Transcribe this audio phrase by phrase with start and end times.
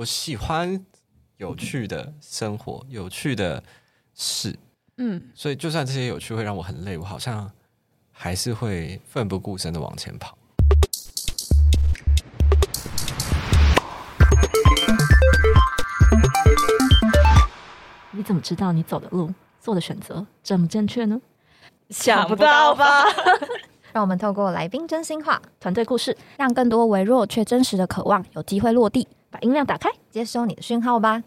[0.00, 0.82] 我喜欢
[1.36, 3.62] 有趣的生活，有趣的
[4.14, 4.58] 事，
[4.96, 7.50] 嗯，所以就算这些有趣会让我很累，我好像
[8.10, 10.38] 还是会奋不顾身的往前跑。
[18.12, 21.20] 你怎么知道你走的路、做的选择正不正确呢？
[21.90, 23.04] 想不到吧？
[23.92, 29.06] 让我们透过来宾真心话，团队故事，让更多微弱却真实的渴望有机会落地。
[29.30, 29.88] 把音量打开。
[30.10, 31.22] 接收你的讯号吧。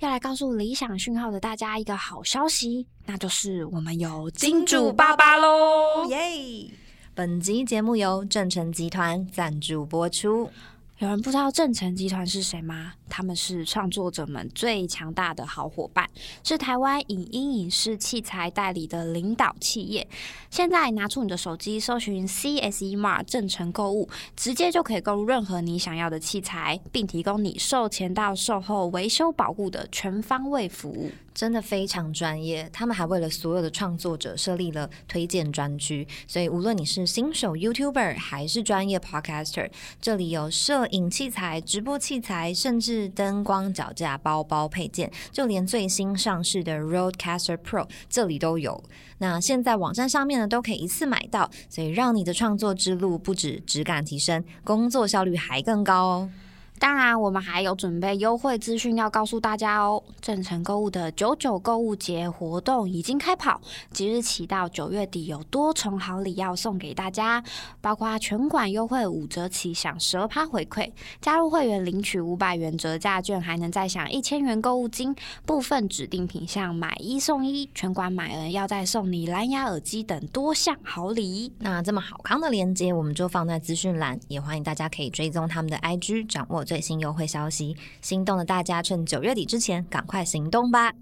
[0.00, 6.04] 要来告诉理想讯号的大家一个好消息，那就是我们有金主爸爸喽！
[6.08, 6.68] 耶！
[7.14, 10.50] 本集节目由正成集团赞助播出。
[10.98, 12.92] 有人不知道正成集团是谁吗？
[13.08, 16.08] 他们是创作者们最强大的好伙伴，
[16.44, 20.06] 是台湾影音影视器材代理的领导企业。
[20.50, 31.10] 现在拿出你的手机，搜寻 CSE Mart 正成购物，直接就可以购入任何你想要的器材，并提供你售前到售后维修保护的全方位服务。
[31.34, 39.68] 真的非常专业，他们还为了所有的创作者设立了推荐专区，所以无论你是新手 YouTuber 还是专业 Podcaster，
[40.00, 48.82] 这里有摄影器材、直播器材，甚至灯光、脚架、包包配件，就连最新上市的 Roadcaster Pro 这里都有。
[49.18, 56.30] 那现在网站上面呢都可以一次买到，所以让你的创作之路不止质感提升，工作效率还更高哦。
[56.78, 60.02] 当然，我们还有准备优惠资讯要告诉大家哦。
[60.20, 67.42] 正成购物的九九购物节活动已经开跑，即日起到九月底有多重好礼要送给大家，
[67.80, 75.14] 包括全馆优惠五折起，享十二趴回馈；加入会员领取五百元折价券，还能再享一千元购物金。
[75.46, 81.52] 部分指定品项买一送一，全馆买人要再送你蓝牙耳机等多项好礼。
[81.58, 87.76] 那这么好康的链接，我们就放在资讯栏，也欢迎大家可以追踪他们的 IG，掌握最新优惠消息。
[88.00, 90.92] 心动的大家，趁九月底之前赶快行动吧！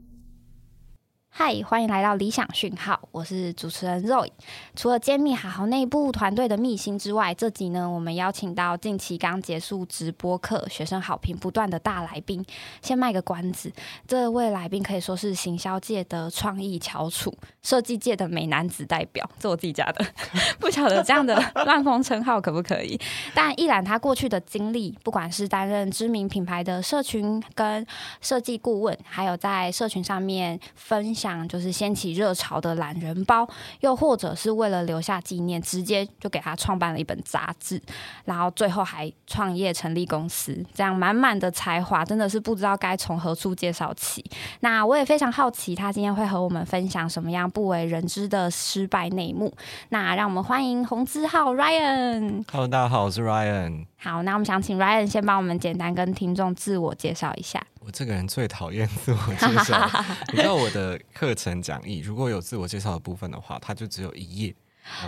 [1.35, 4.29] 嗨，欢迎来到理想讯号，我是主持人 Roy。
[4.77, 12.45] 除了揭秘好好内部团队的秘辛之外，这集呢，我们邀请到近期刚结束直播课、学生好评不断的大来宾。
[12.83, 13.73] 先卖个关子，
[14.07, 20.05] 这位来宾可以说是行销界的创意翘楚，设计界的美男子代表，这我自己家的，
[20.61, 21.35] 不晓得这样的
[21.65, 23.01] 乱风称号可不可以？
[23.35, 27.85] 但一览他过去的经历，不管是担任知名品牌的社群跟
[28.21, 33.49] 设计顾问，还有在社群上面分享像就是掀起热潮的懒人包，
[33.81, 37.81] 又或者是为了留下纪念，直接就给他创办了一本杂志，
[38.25, 44.25] 然后最后还创业成立公司，这样满满的才华，真的是不知道该从何处介绍起。
[44.61, 49.55] 那我也非常好奇，他今天会和我们分享什么样不为人知的失败内幕。
[49.91, 52.45] 那让我们欢迎红字号 Ryan。
[52.51, 53.92] Hello，大家好，我是 Ryan。
[54.03, 57.65] 好，那我们想请 Ryan 先帮我们简单跟听众自我介绍一下。
[57.79, 59.89] 我这个人最讨厌自我介绍，
[60.33, 64.55] 你知道我的课程讲义如果有自我介绍的部分的话，它就只有一页。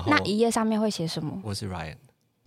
[0.06, 1.40] 那一页上面会写什么？
[1.42, 1.96] 我是 Ryan。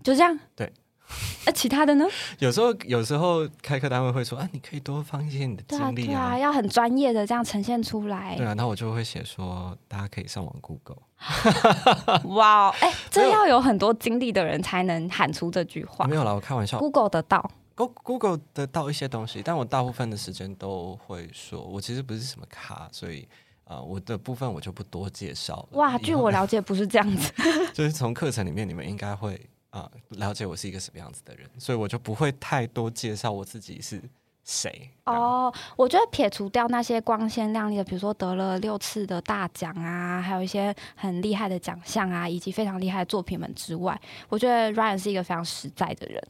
[0.01, 0.39] 就这样。
[0.55, 0.71] 对。
[1.45, 2.05] 那其他的呢？
[2.39, 8.35] 有时候，有时候开课单位会说啊，你可以多放一些你的经历对啊，要很专业的这样呈现出来。
[8.37, 10.97] 对啊，那我就会写说，大家可以上网 Google。
[12.35, 16.15] 哇，哎、这要有很多经历的人才能喊出这句话没。
[16.15, 16.77] 有啦，我开玩笑。
[16.79, 23.27] Google 得到，Go Google 得到一些东西，但我大部分的时间都会说，我其实不是什么咖，所以
[23.63, 25.67] 啊、呃我的部分我就不多介绍了。
[25.71, 27.33] 哇，据我了解不是这样子。
[27.73, 29.39] 就是从课程里面，你们应该会
[29.69, 34.01] 啊、了解我是一个什么样子的人，所以我就不会太多介绍我自己是
[34.47, 34.89] 谁。
[35.03, 43.99] 哦，哦，我觉得撇除掉那些光鲜亮丽的，比如说得了六次的大奖啊，还有一些很厉害的奖项啊，以及非常厉害的作品们之外，
[44.29, 46.23] 我觉得 Ryan 是一个非常实在的人。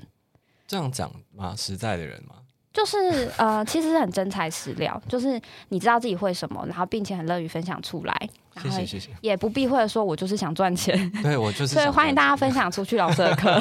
[0.68, 1.54] 这样讲吗？
[1.56, 2.36] 实在的人吗？
[2.74, 8.30] 就是呃，其实很真材实料，就是你知道自己会什么，然后并且很乐于分享出来，
[8.62, 9.10] 谢谢谢谢。
[9.22, 13.60] 也不避讳地说我就是想赚钱，对我就是 所以欢迎大家分享出去老师的课。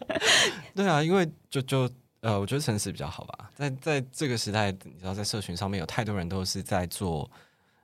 [0.74, 1.90] 对啊，因为就就
[2.20, 3.50] 呃，我觉得诚实比较好吧。
[3.54, 7.30] 在在这个时代，你知道，在社群上面有太多人都是在做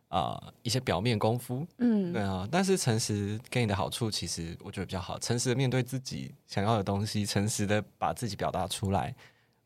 [0.09, 2.49] 啊、呃一些表面功夫，嗯对，啊。
[2.51, 5.19] 但是诚实给你的好处，其实我觉得比较好。
[5.19, 9.15] 诚实的面对自己想要的东西，诚实的把自己表达出来，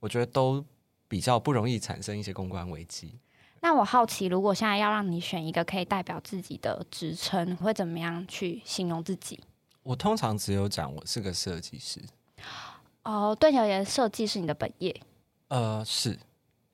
[0.00, 0.64] 我觉得都
[1.08, 3.18] 比较不容易产生一些公关危机。
[3.60, 9.40] 那我好奇，如果现在要让你选一个可以代表自己的职称，会怎么样去形容自己？
[9.82, 12.00] 我通常只有讲我是个设计师，
[13.08, 14.94] 哦，对你而言，设计是你的本业。
[15.48, 16.18] 呃，是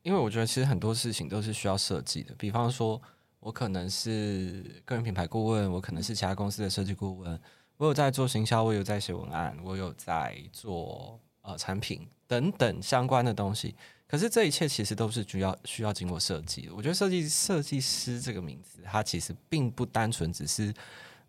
[0.02, 3.00] 因为我觉得其实很多事情都是需要设计的，比方说，
[3.38, 7.40] 我可能是个人品牌顾问，我可能是其他公司的设计顾问，
[7.76, 13.76] 我有在做行销，我有在写文案，我有在做呃产品等等相关的东西。
[14.08, 16.74] 可是这一切其实都是需要需要经过设计的。
[16.74, 20.74] 我觉得设计设计师这个名字，它其实并不单纯只是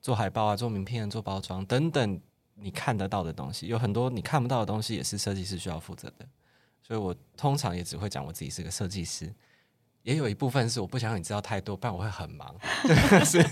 [0.01, 2.19] 做海报啊、做名片、做包装等等
[2.55, 6.25] 你看得到的东西，有很多你看不到的东西也是设计师需要负责的。
[6.81, 9.33] 所以我通常也只会讲我自己是个设计师，
[10.03, 12.55] 也有一部分是我不想让你知道太多，不然我会很忙。
[13.25, 13.45] 所以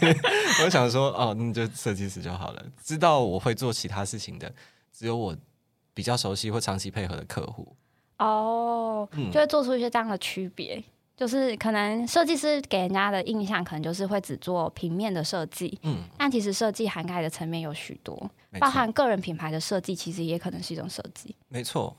[0.64, 2.64] 我想说，哦，那就设计师就好了。
[2.84, 4.54] 知道我会做其他事情的，
[4.92, 5.36] 只有我
[5.96, 7.76] 比较熟悉或长期配合的客户。
[8.20, 10.84] 哦，嗯就会做出一些这样的区别，
[11.16, 18.30] 就是可能设计师给人家的印象，可能就是会只做平面的设计，嗯，但其实设计涵盖的层面有许多，
[18.60, 21.36] 包含个人品牌的设计，其实也可能是一种设计。
[21.50, 21.96] 没错。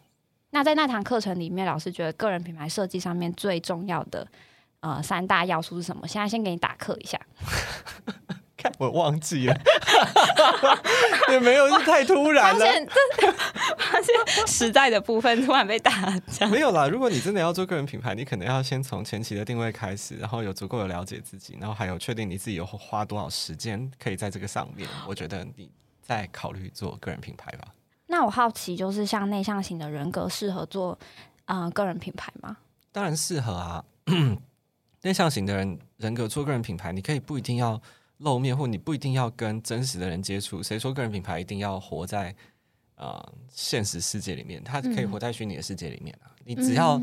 [0.50, 4.26] 那在那堂课程里面，老师觉得个人品牌设计上面最重要的
[4.80, 6.06] 呃三大要素是什么？
[6.06, 7.20] 现在先给你打课一下。
[8.56, 9.54] 看我忘记了，
[11.30, 12.64] 也没有，是太突然了。
[14.46, 16.48] 实在的部分突然被打枪。
[16.50, 24.88] 没有啦，如果你真的要做个人品牌，你可能要先从前期的定位开始，然后有足够的了解自己，然后还有确定你自己有花多少时间可以在这个上面。
[25.06, 25.70] 我觉得你
[26.02, 27.68] 再考虑做个人品牌吧。
[28.06, 30.98] 那我好奇，就是像内向型的人格适合做
[31.46, 32.56] 呃个人品牌吗？
[32.92, 33.84] 当然适合啊。
[35.02, 37.80] 内向型的人人格做个人品牌，你可以不一定要
[38.18, 40.62] 露面，或你不一定要跟真实的人接触。
[40.62, 42.34] 谁说个人品牌一定要活在
[43.04, 44.62] 呃现实世界里面？
[44.64, 46.32] 他可以活在虚拟的世界里面啊。
[46.44, 47.00] 你只要、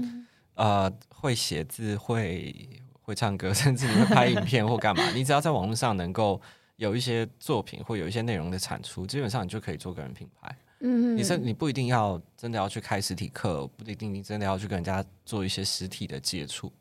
[0.56, 2.68] 呃会写字、会
[3.02, 6.42] 会唱歌， 甚至你会拍影片或干嘛，你只要在网络上能够
[6.78, 10.56] 有一些作品或有一些内容的产出，基本上你就可以做个人品牌。
[10.84, 16.72] 嗯你是你不一定要真的要去开实体课，不一定你真的要去跟人家做一些实体的接触。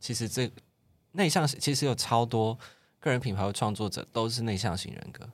[0.00, 0.50] 其实这
[1.12, 2.58] 内向其实有超多
[2.98, 5.28] 个人品牌的创作者都是内向型人格。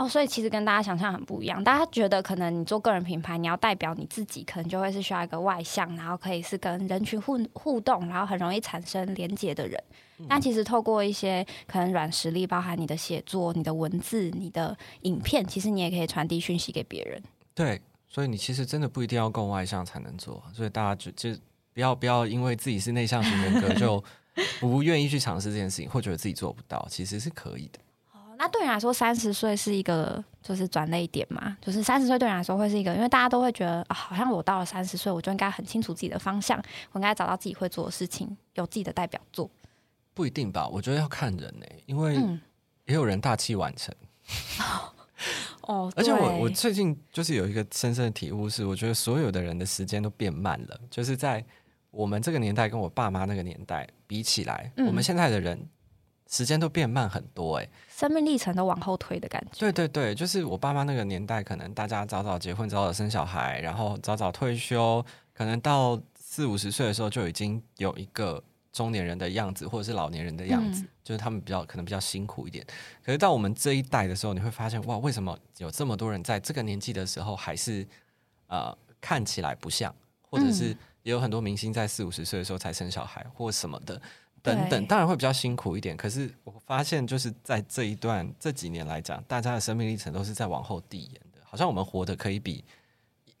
[0.00, 1.62] 哦，所以其实跟大家想象很不一样。
[1.62, 9.78] 大家觉得可能你做个人品牌，你要代表你自己，可能就会是需要一个外向，然后可以是跟人群互互动，然后很容易产生连接的人。
[10.26, 17.22] 但其实透过一些可能软实力，包含你的写作、你的文字、你的影片，其实你也可以传递讯息给别人。
[17.54, 20.42] 对，所以你其实真的不一定要够外向才能做。
[20.54, 21.38] 所以大家就就
[21.74, 24.02] 不要不要因为自己是内向型人格 就
[24.60, 27.78] 不愿意去尝试这件事情，或觉得自己做不到，其实是可以的。
[28.40, 31.56] 哦，那对你来说，三十岁是一个就是转类点嘛？
[31.60, 36.58] 就是三十岁对你来说会是一个，因为大家都会觉得啊，好像我到了三十岁，我就应该很清楚自己的方向，
[36.92, 39.50] 我应该找到自己会做的事情，有自己的代表作。
[40.14, 40.66] 不一定吧？
[40.68, 42.40] 我觉得要看人呢、因为嗯，
[42.86, 43.94] 也有人大器晚成。
[45.62, 51.44] 哦，而且我我最近就是有一个深深的体悟是，我觉得所有的人的时间都变慢了，就是在
[51.90, 55.60] 我们这个年代跟我爸妈那个年代比起来，嗯我们现在的人
[56.30, 57.68] 时间都变慢很多、欸。
[57.88, 59.58] 生命历程都往后推的感觉。
[59.58, 65.04] 对对对，就是我爸妈那个年代，可能大家早早结婚，早早生小孩，然后早早退休，
[65.34, 68.42] 可能到四五十岁的时候就已经有一个
[68.72, 72.64] 中年人的样子，或者是老年人的样子，嗯就是他们比较可能比较辛苦一点。
[73.04, 77.84] 可是到我们这一代的时候，你会发现，哇，为什么有这么多人在这个年纪的时候还是
[78.46, 79.92] 呃看起来不像，
[80.22, 84.00] 或者是嗯也有很多明星在四五十岁的时候才生小孩或什么的。
[84.42, 85.96] 等等，当然会比较辛苦一点。
[85.96, 92.64] 可是我发现，就是在这一段这几年来讲，大家的生命历程都是在往后递延的，好像我们活得可以比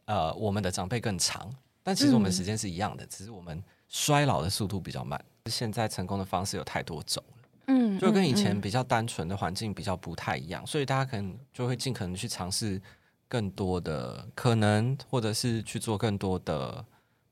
[0.04, 1.50] 呃我们的长辈更长，
[1.82, 5.22] 但其实我们嗯时间是一样的，只是我们衰老的速度比较慢。
[5.46, 12.80] 现在成功的方式有太多种了，嗯，就跟以前嗯比较单纯的环境比较不太一样，所以大家可能就会尽可能去尝试
[13.26, 16.84] 更多的可能，或者是去做更多的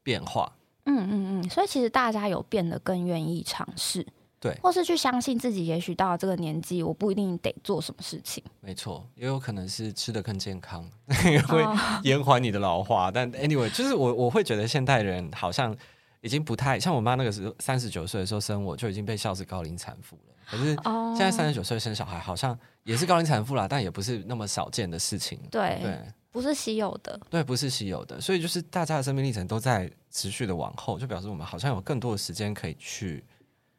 [0.02, 0.50] 变化。
[0.88, 4.04] 嗯嗯嗯，所以其实大家有变得更愿意尝试，
[4.40, 8.42] 对或是去相信自己，也许到了这个年纪，我不一定得做什么事情。
[8.60, 10.84] 没错，也有可能是吃的更健康，
[11.30, 13.10] 也会哦 延缓你的老化。
[13.10, 15.76] 但 anyway，就是我我会觉得现代人好像
[16.22, 20.34] 已经不太像我妈那个时候三十九岁的时候生我，就已经被笑是高龄产妇了。
[20.50, 25.38] 可是哦现在三十九岁生小孩，好像也是高龄产妇啦，但也不是那么少见的事情。
[25.50, 25.98] 对对
[26.30, 27.18] 不是稀有的。
[27.30, 33.24] 对，不是稀有的，所以就是大家的生命历程都在持续的往后，就表示我们好像有更多的时间可以去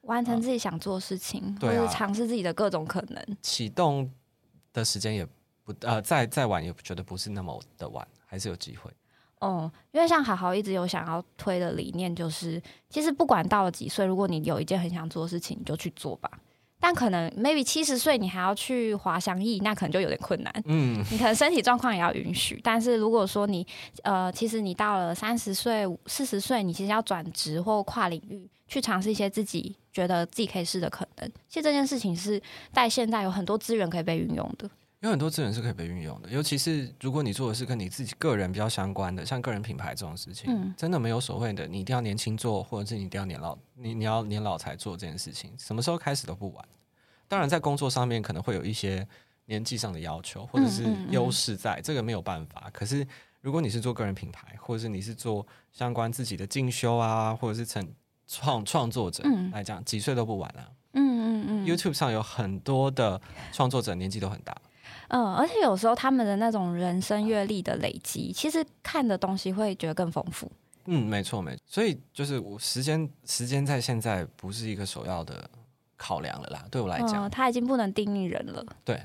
[0.02, 3.38] 完成自己想做的事情，对啊或者尝试自己的各种可能。
[3.42, 4.12] 启动
[4.74, 5.26] 的时间也
[5.64, 8.92] 不呃再再晚也觉得不是那么的晚，还是有机会。
[9.40, 16.30] 哦，因为像好好一直有想要推的理念，就是其实不管到了几岁，如果你有一件很想做的事情，你就去做吧。
[16.80, 20.54] 但可能 maybe 七十岁你还要去滑翔翼，那可能就有点困难。
[20.66, 23.66] 嗯，你可能身体状况也要允许，但是如果说你
[24.04, 31.30] 呃，其实你到了三十岁、四十岁，你其实要转职或跨领域去尝试一些自己觉得自己可以试的可能。
[31.48, 34.70] 其实这件事情是在现在有很多资源可以被运用的。
[35.02, 46.66] 有很多资源是可以被运用的，尤其是如果你做的是跟你自己个人比较相关的，像个人品牌这种事情，嗯真的没有所谓的你一定要年轻做，或者是你一定要年老，你你要年老才做这件事情，什么时候开始都不晚。
[47.30, 49.08] 当然，在工作上面可能会有一些
[49.46, 52.70] 年纪上的要求，或者是优势在，这个没有办法。
[52.74, 53.08] 可是，
[53.40, 57.88] 如果你是做个人品牌，或者是你是做相关自己的进修啊，或者是成
[58.28, 60.68] 创创作者嗯来讲，几岁都不晚啊。
[60.94, 63.22] 嗯嗯嗯 YouTube 上有很多的
[63.54, 64.60] 创作者年纪都很大，
[65.10, 70.52] 嗯，而且有时候他们的那种人生阅历的累积，其实看的东西会觉得更丰富。
[70.86, 71.62] 嗯，没错没错。
[71.68, 75.48] 所以就是我时间时间在现在不是一个首要的
[75.98, 78.66] 考量了啦，对我来讲，嗯，他已经不能定义人了。
[78.84, 79.00] 对。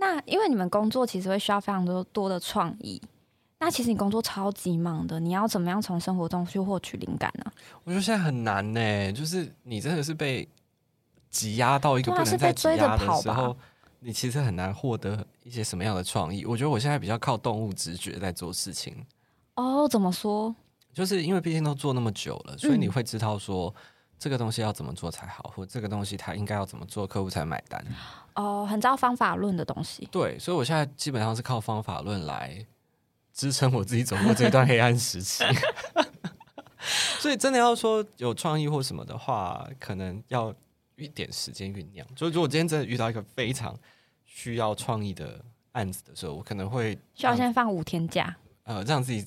[0.00, 3.02] 那因为你们工作其实会需要非常多多的创意，
[3.58, 7.50] 那其实你工作超级忙的，你要怎么样从生活中去获取灵感呢、
[7.82, 10.48] 我觉得现在很难呢，就是你真的是被
[11.28, 13.56] 挤压到一个不能再是被追着挤压的跑吧时候，
[14.00, 16.44] 你其实很难获得一些什么样的创意。
[16.44, 19.04] 我觉得我现在比较靠动物直觉在做事情，
[19.54, 20.54] 哦，怎么说？
[20.94, 23.74] 就是因为毕竟都做那么久了，所以你嗯会知道说。
[24.20, 27.80] 这个东西要怎么做才好，或这个东西它应该要怎么做，客户才买单。
[28.34, 30.08] 哦，很知道方法论的东西。
[30.10, 32.66] 对，所以我现在基本上是靠方法论来
[33.32, 35.44] 支撑我自己走过这段黑暗时期。
[37.20, 40.52] 所以真的要说有创意或什么的话，可能要
[40.98, 42.06] 一点时间酝酿。
[42.14, 43.74] 就如果今天真的遇到一个非常
[44.24, 48.36] 需要创意的案子的时候，我可能会需要先放五天假。
[48.64, 49.24] 呃让自己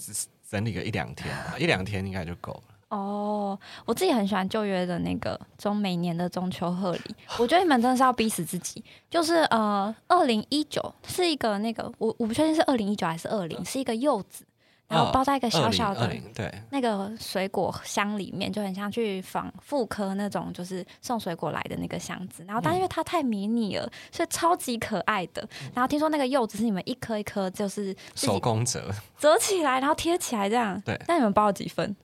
[0.48, 2.64] 整理个一两天吧， 一两天应该就够了。
[2.90, 8.84] 哦，我自己很喜欢旧约的那个中每年的中秋贺礼，我觉得你们真的是要逼死自己。
[9.10, 14.44] 就是呃，二零一九是一个那个我我不确定是二零一九还是二零，是一个柚子，
[14.92, 22.44] 然后包在一个小小的对，那个水果箱里面，就很像去仿妇科那种就是送水果来的那个箱子。
[22.46, 25.48] 然后，但因为它太迷你了，所以超级可爱的。
[25.74, 30.80] 然后听说那个柚子是你们一颗一颗就是手工折折起来，然后贴起来这样。
[30.82, 31.96] 对那你们包了几份？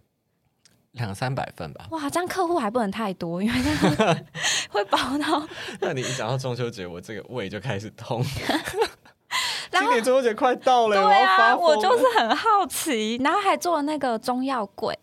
[0.93, 1.85] 两三百份吧。
[1.91, 4.25] 哇，这样客户还不能太多，因为这样
[4.71, 5.47] 会包到。
[5.79, 8.23] 那你一讲到中秋节，我这个胃就开始痛。
[9.79, 14.97] 今年中秋节快到了，对我要发啊，疯了我就是很好奇，然后还做了那个中药柜，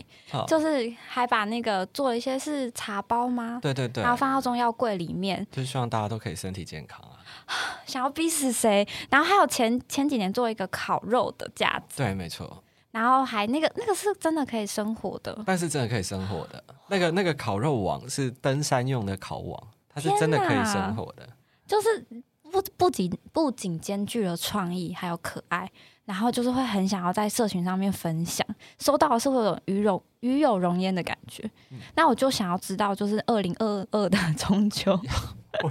[0.47, 3.59] 就是还把那个做了一些是茶包吗？
[3.63, 7.19] 对对对然，后放到中药柜里面，就希望大家都可以身体健康啊。
[7.85, 8.87] 想要逼死谁？
[9.11, 16.63] 然后还有前前几年做一个烤肉的架子，对，没错，然后还那个那个是真的可以生火的，但是真的可以生火的。
[16.89, 19.63] 那个那个烤肉网是登山用的烤网，
[19.93, 21.29] 它是真的可以生火的。
[21.67, 22.07] 就是
[22.55, 25.69] 不不仅不仅兼具了创意，还有可爱，
[26.05, 28.47] 然后就是会很想要在社群上面分享，
[28.79, 31.51] 收到的是会有与有与有容焉的感觉。
[31.97, 34.97] 那我就想要知道，就是二零二二的 中秋，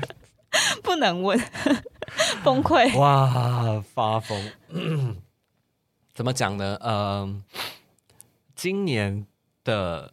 [0.83, 1.39] 不能问，
[2.43, 2.99] 崩溃。
[2.99, 4.51] 哇，发疯！
[6.13, 6.77] 怎么讲呢？
[6.81, 7.41] 嗯、
[8.55, 9.25] 今年
[9.63, 10.11] 的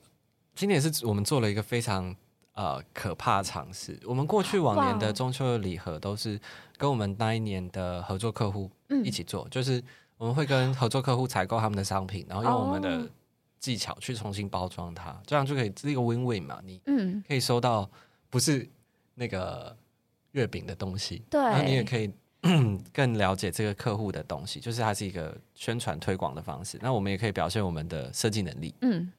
[0.54, 2.14] 今年是我们做了一个非常
[2.60, 3.98] 呃可怕尝试。
[4.04, 6.38] 我们过去往年的中秋的礼盒都是
[6.76, 9.82] 跟我们那一年的合作客户嗯一起做，就是
[10.18, 13.10] 我们会跟合作客户采购他们的商品，然后用我们哦的
[13.58, 16.60] 技巧去重新包装它，这样就可以是一个 win win 嘛。
[16.62, 17.88] 你嗯，可以收到
[18.28, 18.68] 不是
[19.14, 19.74] 那个
[20.32, 22.12] 月饼的东西，对然后你也，可以
[22.92, 26.78] 更了解这个客户的东西，就是它是一个宣传推广的方式。
[26.82, 29.10] 那我们也可以表现我们的设计能力，嗯，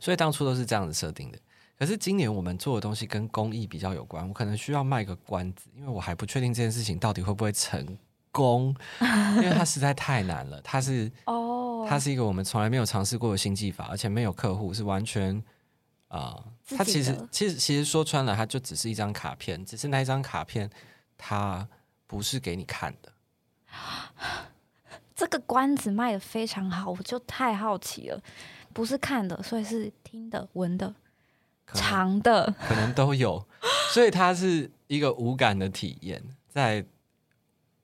[0.00, 1.38] 所以当初都是这样子设定的。
[1.78, 7.96] 可是今年我们做的东西跟公益比较有关，我可能需要卖个关子，因为我还不确定这件事情到底会不会成
[8.32, 8.74] 功，
[9.36, 10.60] 因为它实在太难了。
[10.62, 15.42] 它是哦，它是一个我们从来没有尝试过的新技法，而且没有客户，是完全
[16.08, 16.42] 啊、
[16.76, 20.68] 它其实其实其实说穿了，它就只是一张卡片，只是那一张卡片
[21.18, 21.68] 它
[22.06, 23.12] 不是给你看的。
[25.14, 28.20] 这个关子卖的非常好，我就太好奇了，
[28.72, 30.94] 不是看的，所以是听的、闻的、
[31.68, 32.54] 可能尝的。
[32.66, 33.46] 可能都有，
[33.92, 36.22] 所以它是一个无感的体验。
[36.48, 36.84] 在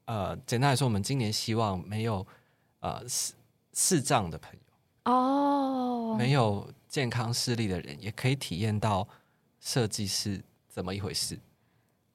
[0.06, 2.26] 呃，简单来说，我们今年希望没有
[2.80, 3.32] 呃视
[3.72, 9.06] 视障的朋友，哦，没有健康视力的人，也可以体验到
[9.60, 11.38] 设计是怎么一回事。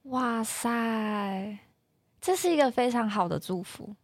[0.04, 1.58] 哇塞，
[2.22, 3.96] 这是一个非常好的祝福，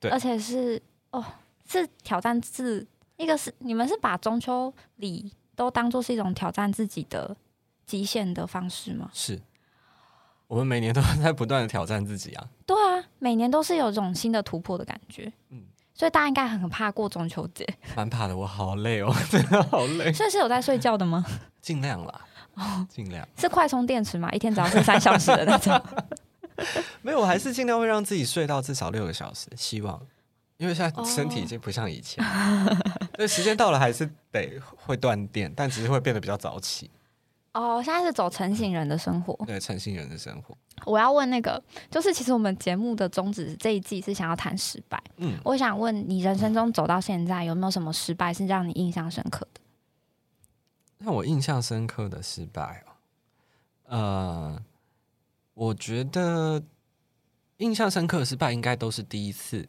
[0.00, 1.24] 对而且是哦，
[1.68, 7.36] 是挑战自一个是你们是把中秋礼都当做是一种挑战自己的
[7.86, 9.10] 极限的方式吗？
[9.12, 9.40] 是
[10.46, 12.48] 我们每年都 在不断的挑战自己啊。
[12.66, 15.62] 对啊，每年都是有一种新的突破的感觉，嗯嗯，
[15.94, 17.66] 所以大家应该很怕过中秋节，
[17.96, 20.12] 蛮怕的，我好累哦， 真的好累。
[20.12, 21.24] 所以是有在睡觉的吗？
[21.62, 22.20] 尽量啦，
[22.88, 23.26] 尽量。
[23.38, 24.30] 是快充电池嘛？
[24.32, 25.80] 一天只要睡三小时的那种？
[27.00, 30.00] 没有，我还是尽量会让自己睡到至少六个小时，希望，
[30.62, 32.24] 因为现在身体已经不像以前，
[33.14, 36.88] 对，时间到了还是得会断电，但只是会变得比较早起，
[37.52, 39.36] 哦，现在是走成型人的生活。
[39.44, 45.02] 对，成型人的生活，我要问那个，就是其实我们节目的宗旨这一季是想要谈失败。
[45.16, 49.60] 嗯，我想问你，人生中走到现在，有没有什么失败是让你印象深刻的？
[50.98, 54.62] 让我印象深刻的失败哦，呃，
[55.54, 56.62] 我觉得
[57.56, 59.68] 印象深刻的失败应该都是第一次嗯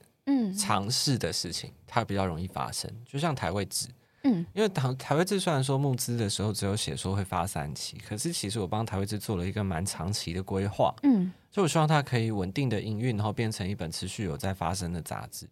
[0.57, 2.89] 尝试的事情，它比较容易发生。
[3.05, 3.87] 就像台位置，
[4.23, 4.45] 嗯。
[4.53, 15.47] 因为台台位置虽然说募资的时候只有写说会发三期，可是其实我帮台位置做了一个蛮长期的规划，嗯，所以我希望它可以稳定的营运，然后变成一本持续有在发生的杂志。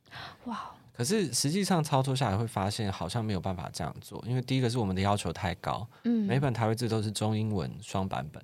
[0.45, 6.25] 哇，可是实际上操作下来会发现，好像没有办法这样做，因为第一个是我们的要求太高，嗯。
[6.27, 8.43] 每本台位字都是中英文双版本，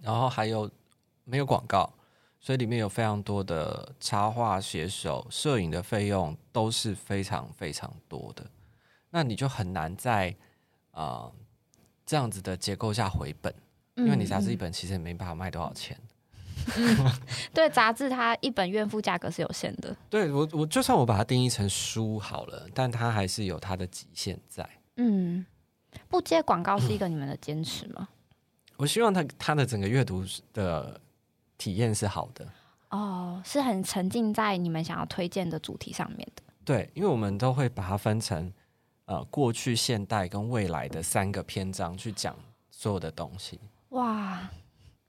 [0.00, 0.70] 然后还有
[1.24, 1.92] 没有广告，
[2.40, 8.46] 所以里面有非常多的插画、写手、摄影的费用都是非常非常多的，
[9.10, 10.34] 那你就很难在
[10.92, 11.32] 啊、呃
[12.06, 13.54] 这样子的结构下回本，
[13.96, 15.94] 因为你杂志一嗯本其实也没办法卖多少钱。
[16.74, 17.12] 嗯
[17.52, 19.94] 对杂志，它一本怨妇价格是有限的。
[20.08, 24.66] 对我，我就算我把它定义成书好了，但它还是有它的极限在。
[24.96, 25.44] 嗯，
[26.08, 28.08] 不接广告是一个你们的坚持吗？
[28.78, 30.98] 我希望它它的整个阅读的
[31.58, 32.48] 体验是好的。
[32.88, 36.42] 哦，是很沉浸在你们想要推荐的主题上面的。
[36.64, 38.50] 对，因为我们都会把它分成
[39.04, 42.34] 呃过去、现代跟未来的三个篇章去讲
[42.70, 43.60] 所有的东西。
[43.90, 44.48] 哇，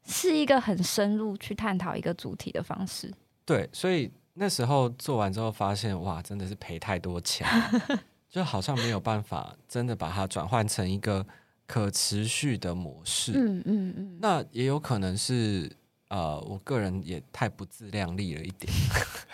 [0.06, 3.14] 是一个很深入去探讨一个主题的方式。
[3.46, 7.48] 对，所以那时候做完之后发现，哇，真的是赔太多钱，
[8.30, 11.26] 就好像没有办法真的把它转换成一个
[11.66, 13.34] 可持续的模式。
[13.36, 15.70] 嗯嗯嗯，那也有可能是
[16.10, 18.72] 呃，我个人也太不自量力了一点。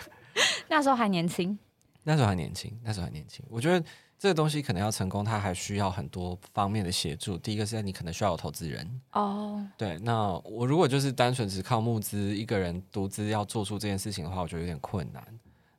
[0.68, 1.58] 那时候还年轻。
[2.04, 3.44] 那时候还年轻，那时候还年轻。
[3.48, 3.84] 我觉得
[4.16, 7.36] 这个东西可能要成功，它还需要很多方面的协助。
[7.36, 9.98] 第一个是你可能需要有投资人，哦，对。
[9.98, 15.22] 那我如果就是单纯只靠募资，一个人独资要做出这件事情的话，我觉得有点困难。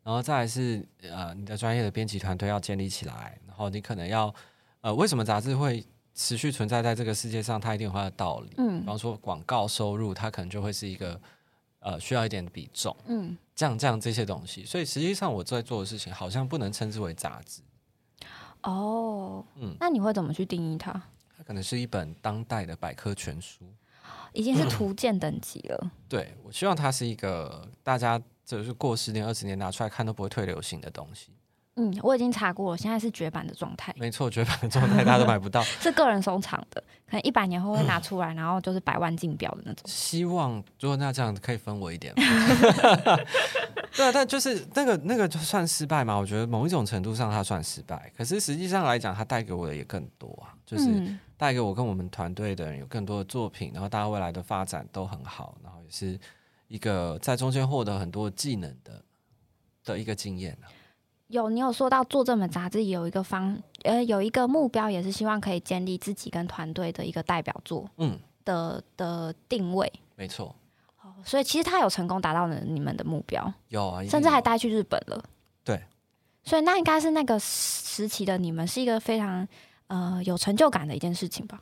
[0.04, 4.34] 然后再来是呃，你的专业的编辑团队要建立起来，然后你可能要
[4.82, 5.86] 呃，为什么杂志会
[6.18, 7.62] 持续存在在这个世界上？
[7.62, 8.50] 它一定有它的道理。
[8.58, 11.22] 嗯比方说广告收入，它可能就会是一个
[11.80, 12.94] 呃需要一点比重。
[13.06, 17.62] 嗯，这样这样这些东西，所以实际上我在做的事情好像不能称之为杂志，
[18.64, 20.92] 哦，嗯那你会怎么去定义它？
[21.38, 23.64] 它可能是一本当代的百科全书。
[24.34, 25.92] 已经是图鉴等级了。
[26.08, 31.30] 对我希望它是一个大家就是过十年二十年拿出来看都不会退流行的东西。
[31.78, 35.62] 嗯，我已经查过了，现在是绝版的状态，没错，绝版的状态大家都买不到。
[35.80, 39.84] 是个人收藏的，可能一百年后会拿出来，然后就是百万竞标的那种。
[39.86, 42.24] 希望如果那这样可以分我一点吗。
[43.96, 46.16] 对啊，但就是那个那个就算失败嘛？
[46.16, 50.86] 我觉得某一种程度上它算失败，可是实际上来讲，它带给我的也更多啊，就是。
[50.90, 56.20] 嗯带给我跟我们团队的人有更多的作品，然后大家未来的发展都很好，然后也是
[56.68, 59.04] 一个在中间获得很多技能的
[59.86, 60.66] 的一个经验啊。
[61.28, 69.92] 有你有说到做这本杂志有一个方呃有一个目标，也是希望可以建立自己跟团队的一个代表作嗯，的的定位。
[70.16, 70.56] 没错，
[71.02, 75.24] 哦，所以其实他有成功达到了你们的目标，有啊，甚至还带去日本了。
[75.64, 75.84] 对，
[76.44, 79.48] 所以那应该是那个时期的你们是一个非常
[79.88, 81.62] 呃有成就感的一件事情吧？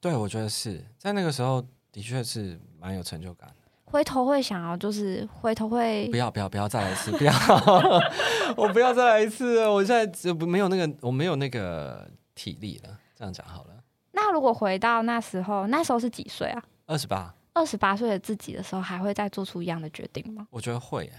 [0.00, 3.67] 对，我觉得是在那个时候的确是蛮有成就感的。
[3.90, 7.32] 回头会想要就是回头会不要不要不要再来一次，不要，
[8.56, 12.98] 我不要再来一次了，我现在只没有那个我没有那个体力了。
[13.16, 13.70] 这样讲好了，
[14.12, 16.62] 那如果回到那时候，那时候是几岁啊？
[16.86, 20.46] 二十八，二十八岁的自己的时候，还会再做出一样的决定吗？
[20.50, 21.12] 我觉得会耶。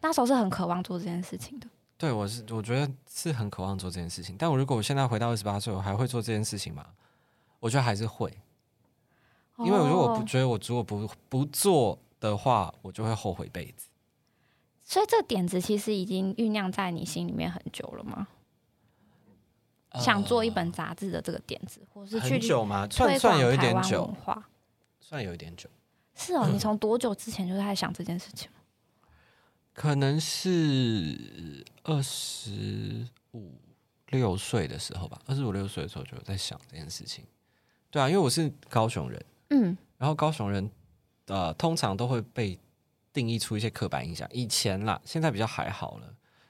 [0.00, 1.68] 那时候是很渴望做这件事情的。
[1.96, 6.84] 对，我是我觉得是很渴望做这件事情，但我如果我现在回到二十八岁，我还会做这件事情吗？
[7.60, 8.36] 我觉得还是会，
[9.64, 13.88] 因为如果不哦觉得我如果不不做的话，我就会后悔一辈子。
[14.84, 18.28] 所以这点子其实已经酝酿在你心里面很久了吗？
[19.94, 22.86] 想做一本杂志的这个点子，或是去久吗？
[22.90, 24.48] 算算有一点久文，化。
[25.00, 25.68] 算有一点久，
[26.14, 28.48] 是哦，你 从多久之前就在想这件事情？
[29.72, 33.52] 可能是二十五
[34.08, 37.24] 六岁的时候吧，二十五六岁的时候就有在想这件事情。
[37.90, 40.70] 对啊，因为我是高雄人，嗯，然后高雄人
[41.26, 42.58] 呃通常都会被
[43.12, 44.28] 定义出一些刻板印象。
[44.32, 46.06] 以前啦，现在比较还好了。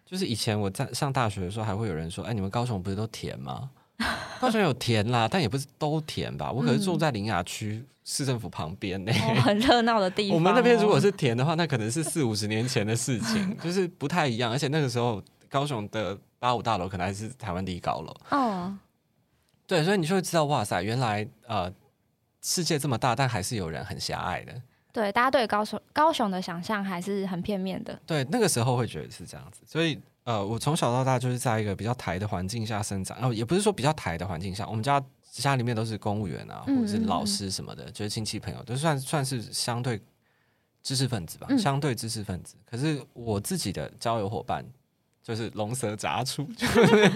[0.06, 3.70] 就是以前我在上大学的时候，还会有人说：“哎，你们高雄不是都甜吗？”
[4.40, 6.50] 高雄有甜啦，但也不是都甜吧。
[6.50, 10.34] 我可是住在林雅区市政府旁边呢、哦，很热闹的地方哦。
[10.34, 14.50] 我们那边如果是甜的话，那可能是四五十年前的事情， 就是不太一样。
[14.50, 18.16] 而且那个时候，高雄的八五大楼可能还是台湾第一高楼。
[18.30, 18.74] 哦，
[19.66, 21.70] 对，所以你就会知道，哇塞，原来呃，
[22.42, 24.62] 世界这么大，但还是有人很狭隘的。
[24.92, 27.98] 对，大家对高雄高雄的想象还是很片面的。
[28.04, 29.60] 对，那个时候会觉得是这样子。
[29.64, 35.00] 所以呃，我从小到大就是在一个比较台的环境下生长，哦，也不是说比较台的环境下，我们家
[35.30, 40.00] 家里面都是公务员啊，或者是老师什么的，就是亲戚朋友，都算算是相对
[40.82, 42.56] 知识分子吧，嗯相对知识分子。
[42.68, 44.64] 可是我自己的交友伙伴
[45.30, 47.12] 就是龙蛇杂处， 就是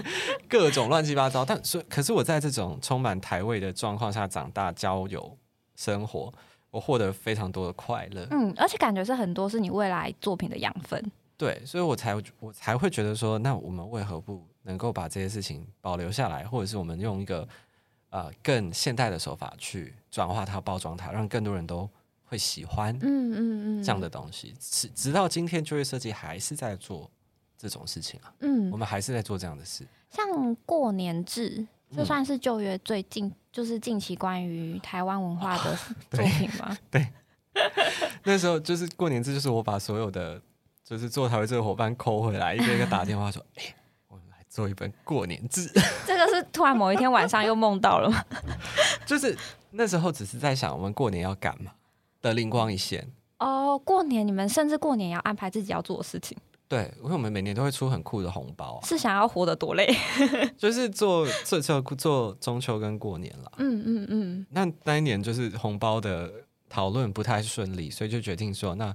[0.47, 1.43] 各种乱七八糟。
[1.43, 5.37] 但所以可是我在这种充满台味的状况下长大，交友
[5.75, 6.33] 生活，
[6.71, 8.25] 我获得非常多的快乐。
[8.31, 11.11] 嗯，而且感觉是很多是你未来作品的养分。
[11.35, 17.45] 对，所以我才我才会觉得说，那我们为何不能够把这些事情保留下来，或者是我们用一个
[18.11, 21.89] 呃更现代的手法去转化它、包装它，让更多人都
[22.23, 24.55] 会喜欢嗯嗯嗯，这样的东西。
[24.57, 27.11] 直直到今天，就业设计还是在做
[27.57, 29.85] 这种事情啊，嗯我，们还是在做这样的事。
[30.09, 31.65] 像过年制，
[31.95, 35.77] 这嗯算是旧约最近、就是近期关于台湾文化的
[36.11, 36.77] 作品吗？
[36.91, 37.07] 对
[38.23, 40.41] 那时候就是过年制，就是我把所有的
[40.83, 43.63] 就是做台湾这个伙伴抠回来，一个一个打电话说：“哎、
[44.07, 45.69] 我们来做一本过年制。”
[46.05, 48.23] 这个是突然某一天晚上又梦到了吗？
[49.05, 49.37] 就是
[49.71, 51.71] 那时候只是在想我们过年要干嘛
[52.21, 53.07] 的灵光一现。
[53.39, 56.37] 哦，过年你们甚至过年要安排自己要做的事情，
[56.75, 59.87] 对，因为我们每年都会出很酷的红包啊，是想要活得多累？
[60.57, 63.51] 就是做做做做中秋跟过年了。
[63.59, 66.29] 嗯嗯嗯，那那一年就是红包的
[66.67, 68.93] 讨论不太顺利，所以就决定说，那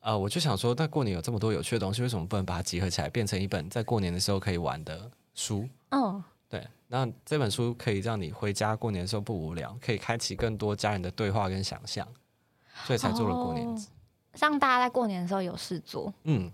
[0.00, 5.68] 呃，我就想说，那过年有这么多有趣的东西，为什么不能把它集合起来，变成一本在过年的时候可以玩的书？
[5.90, 12.08] 哦，对，那这本书可以让你回家过年的时候不无聊，可以开启更多家人的对话跟想象，
[12.86, 13.88] 所以才做了过年制。
[14.38, 16.50] 让大家在过年的时候有事做，嗯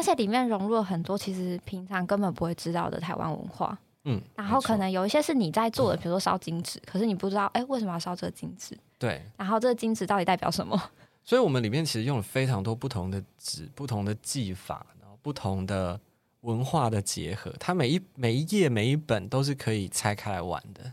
[0.00, 3.78] 而且里面融入了很多其实平常根本不会知道的台湾文化。
[4.04, 8.74] 嗯，然后可能有一些是你在做的，比如说烧金纸，可是你不知道，哎，为什么要烧这个金纸？
[8.98, 10.82] 对，然后这个金纸到底代表什么？
[11.22, 16.00] 所以我们里面其实用了非常多不同的纸、不同的技法，然后不同的
[16.40, 20.90] 文化的结合，它每一每一页每一本都是可以拆开来玩的。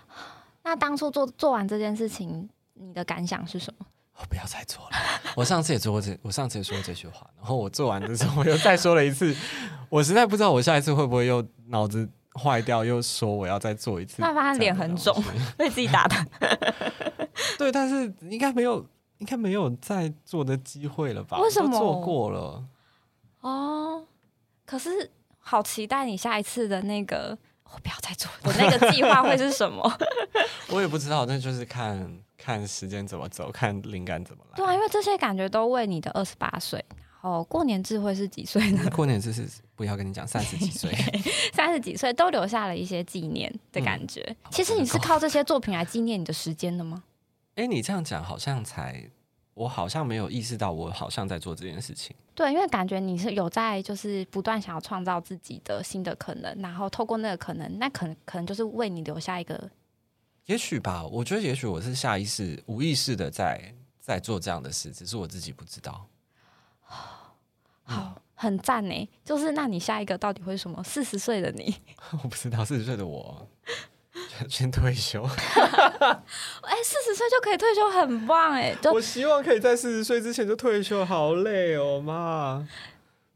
[0.64, 3.84] 那当初做做完这件事情，你的感想是什么？
[4.18, 4.90] 我不要再做了。
[5.34, 9.34] 我上次也做过这，我上次也说过这句话，然后我做完的时候，我又再说了一次。
[9.88, 14.16] 我实在不知道我下一次会不会又脑子坏掉，又说我要再做一次。
[14.22, 15.14] 那发现脸很肿，
[15.56, 16.16] 被自己打的。
[17.58, 18.84] 对，但是应该没有，
[19.18, 21.38] 应该没有再做的机会了吧？
[21.38, 22.64] 为什么做过了？
[23.40, 24.04] 哦，
[24.64, 27.36] 可是好期待你下一次的那个，
[27.74, 29.82] 我不要再做我那个计划会是什么？
[30.70, 34.56] 我也不知道，那就是看看时间怎么走，看灵感怎么来。
[34.56, 36.82] 对啊，因为这些感觉都为你的二十八岁，
[37.22, 38.88] 然后过年智慧是几岁呢？
[38.94, 40.90] 过年就是不要跟你讲三十几岁，
[41.52, 44.20] 三十几岁都留下了一些纪念的感觉。
[44.28, 47.02] 嗯其实你是靠这些作品来纪念你的时间的吗？
[47.56, 49.10] 哎、你这样讲好像才，
[49.56, 52.14] 我好像没有意识到，我好像在做这件事情。
[52.34, 59.70] 对，因为感觉你是有在就是不断想要创造自己的新的可能，然后透过那个可能，那可能可能就是为你留下一个
[60.44, 66.06] 也许吧，我觉得也许我是下意识、无意识的在在做这样的事，只是我自己不知道。
[66.82, 69.08] 好很赞呢。
[69.24, 70.84] 就是那你下一个到底会是什么？
[70.84, 71.74] 四十岁的你，
[72.22, 73.48] 我不知道四十岁的我
[74.48, 78.74] 先退休， 哎，四十岁就可以退休，很棒哎！
[78.80, 82.66] 就我希望可以在四十岁之前就退休，好累哦，妈。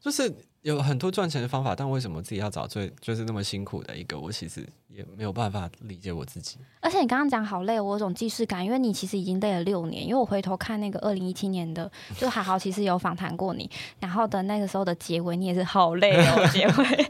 [0.00, 4.18] 就是有很多赚钱的方法，但为什么自己要找最就是那么辛苦的一个？
[4.18, 6.56] 我其实也没有办法理解我自己。
[6.80, 10.02] 而且你刚刚讲好累，我有种既视感，因为你其实已经累了六年。
[10.02, 17.06] 因为我回头看那个二零一七年的，就还好其实有访谈过你，然后的那个时候的结尾，你也是好累哦，结尾。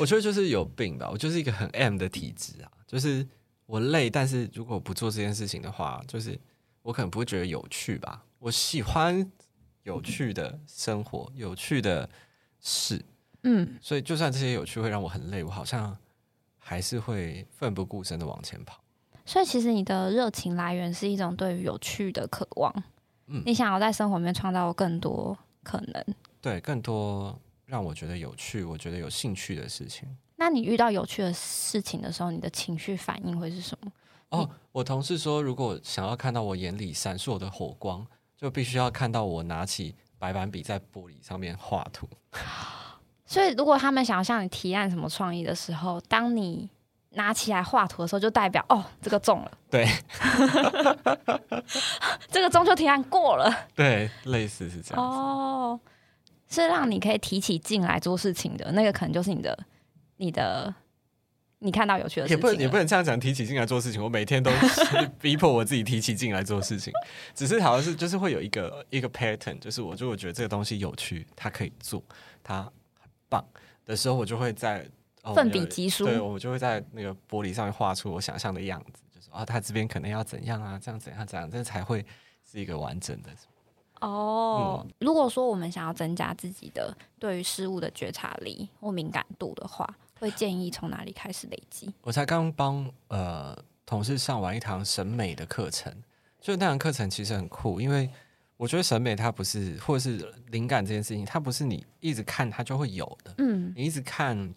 [0.00, 3.26] 我觉得就是有病吧，我就是一个很 M 的体质啊，就是
[3.66, 6.38] 我累，但是如果不做这件事情的话，就是
[6.82, 8.24] 我可能不会觉得有趣吧。
[8.38, 9.30] 我喜欢
[9.82, 12.08] 有趣的生活，有趣的
[12.60, 13.04] 事，
[13.42, 15.96] 嗯，所以就算这些有趣会让我很累，我好像
[16.58, 18.80] 还是会奋不顾身的往前跑。
[19.26, 22.74] 所以其实你的热情来源是一种对于有趣的渴望，
[23.26, 26.04] 嗯你想要在生活里面创造更多可能。
[26.40, 27.38] 对，更多
[27.70, 30.08] 让我觉得有趣、我觉得有兴趣的事情。
[30.36, 33.92] 那你遇到有趣的事情的时候，你的情绪反应会是什么？
[34.30, 38.04] 哦，我同事说，如果想要看到我眼里闪烁的火光，
[38.36, 42.08] 就必须要看到我拿起白板笔在玻璃上面画图。
[43.24, 46.68] 所以，如果他们想要向你提案什么创意的时候，当你
[47.10, 49.86] 拿起来画图的时候，就代表哦，这个中了， 对
[52.28, 55.04] 这个中秋提案过了对，类似是这样。
[55.04, 55.78] 哦，
[56.50, 59.58] 是让你可以提起劲来做事情的那个，可能就是你的
[60.16, 60.74] 你的
[61.60, 64.02] 你看到有趣的事情，也不能也不能这样讲，提起劲来做事情。
[64.02, 66.92] 我每天都是 逼迫我自己提起劲来做事情，
[67.34, 72.02] 只是好像是就是会有一个一个 pattern，就是我如果觉得这个东西有趣，它可以做，
[72.42, 72.62] 它
[72.98, 73.44] 很棒
[73.84, 74.86] 的时候，我就会在、
[75.22, 82.04] 哦奋笔疾书对我就会在那个玻璃上面画出我想象的样子，就是啊，它这边可能要怎样啊，这样怎样怎样，这才会
[82.50, 83.30] 是一个完整的。
[84.00, 91.92] 哦，如果说我们想要增加自己的对于事物的觉察力或敏感度的话，会建议从哪里开始累积？
[92.02, 95.94] 我才刚帮呃同事上完一堂审美的课程，
[96.40, 98.08] 就那堂课程其实很酷，因为
[98.56, 103.34] 我觉得审美它不是，或者是灵感这件事情，它不是你一直看它就会有的。
[103.38, 104.54] 嗯你一直看，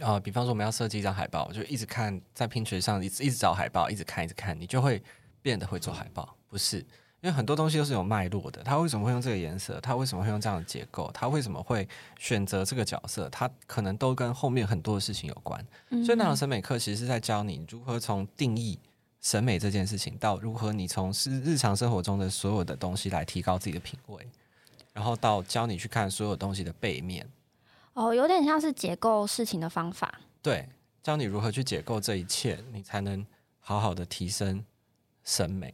[0.00, 5.02] 呃，比方说我们要设计一张海报，就一直看在 Pinterest 上一直一直找海报，一直看一直看，你就会
[5.42, 6.84] 变得会做海报，不是？
[7.24, 9.80] 因为很多东西都是有脉络的，他为什么会用这个颜色？
[9.80, 11.10] 他为什么会用这样的结构？
[11.14, 13.30] 他为什么会选择这个角色？
[13.30, 15.58] 他可能都跟后面很多的事情有关。
[16.04, 18.78] 所以那堂审美课其实是在教你如何从定义
[19.22, 24.28] 审美这件事情，到如何你从是日常生活中的所有的东西来提高自己的品味，
[24.92, 27.26] 然后到教你去看所有东西的背面，
[27.94, 30.20] 哦，有点像是解构事情的方法。
[30.42, 30.68] 对，
[31.02, 33.24] 教你如何去解构这一切，你才能
[33.60, 34.62] 好好的提升
[35.22, 35.72] 审美。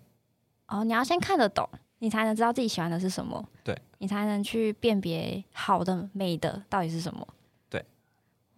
[0.70, 3.44] 哦，你要先看得懂，你才能知道自己喜欢的是什么。
[3.62, 7.26] 对，你才能去辨别好的、美的到底是什么。
[7.68, 7.85] 对，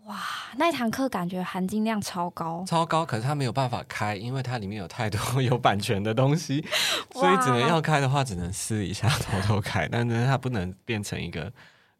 [0.05, 0.20] 哇，
[0.57, 2.64] 那一堂课感觉含金量超高。
[2.66, 6.64] 超高，可是它没有办法开，因为它里面有太多 有版权的东西，
[7.12, 11.51] 所以只能要开的话，只能私底下偷偷开， 但是它不能变成一个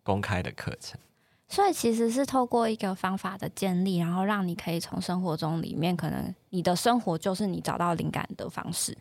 [0.03, 1.01] 公开的课程。
[1.49, 8.97] 所以其实是透过一个方法的建立，然后让你可以从生活中里面，可能你的生活就是你找到灵感的方式。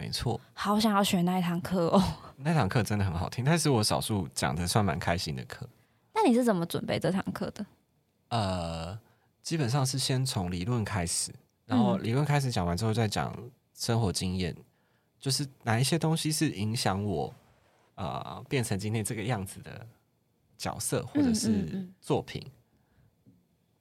[0.00, 2.02] 没错，好想要学那一堂课哦。
[2.42, 5.68] 那堂课真的很好听，但是我少数讲的算蛮开心的课。
[6.14, 7.66] 那你是怎么准备这堂课的？
[8.28, 8.98] 呃，
[9.42, 11.30] 基本上是先从理论开始，
[11.66, 13.36] 然后嗯理论开始讲完之后再讲
[13.74, 14.56] 生活经验，
[15.18, 17.34] 就是哪一些东西是影响我
[17.96, 19.86] 呃变成今天这个样子的
[20.56, 22.42] 角色或者嗯是嗯作品、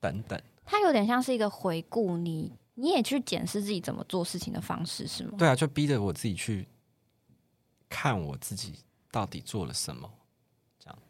[0.01, 0.39] 等等。
[0.65, 5.33] 它有点像是一个回顾，你你也去检视自己怎么做事情的方式，是吗？
[5.37, 6.67] 对啊，就逼着我自己去
[7.89, 8.73] 看我自己
[9.11, 10.09] 到底做了什么。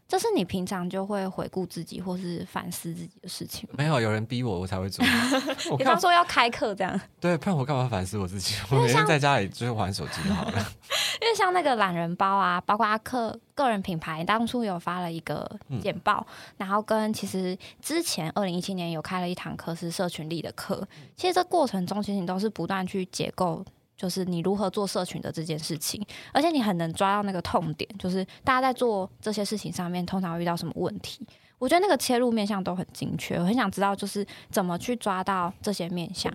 [0.09, 3.75] 这是你平常就会回顾自己或是反思自己的事情吗。
[3.77, 5.05] 没有有人逼我，我才会做。
[5.77, 8.55] 比方说要开课这样， 对，不然我干嘛反思我自己？
[8.71, 10.51] 我每天在家里就是玩手机就好了。
[11.21, 15.47] 因为像那个懒人包啊，包括阿克个人品牌当初有发了一个
[15.79, 16.25] 简报，
[16.57, 20.87] 然后跟其实之前二零一七年有开了一堂课是社群力的课。
[21.15, 23.63] 其实这过程中，其实你都是不断去解构，
[23.99, 31.27] 就是你如何做社群的这件事情，而且你很能抓到那个痛点，就是大家在做这些事情上面通常会遇到什么问题。
[31.57, 36.33] 我觉得那个切入面向都很精确，我很想知道就是怎么去抓到这些面向。